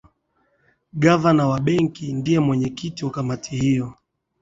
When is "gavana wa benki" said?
1.03-2.05